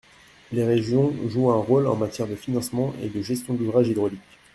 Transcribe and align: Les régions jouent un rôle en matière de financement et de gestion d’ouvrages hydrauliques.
Les 0.51 0.63
régions 0.65 1.13
jouent 1.27 1.51
un 1.51 1.59
rôle 1.61 1.85
en 1.85 1.95
matière 1.95 2.25
de 2.27 2.33
financement 2.35 2.91
et 3.03 3.07
de 3.09 3.21
gestion 3.21 3.53
d’ouvrages 3.53 3.87
hydrauliques. 3.89 4.39